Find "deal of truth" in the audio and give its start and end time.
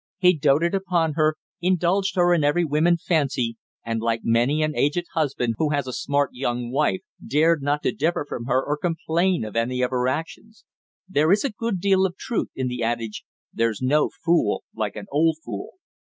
11.73-12.49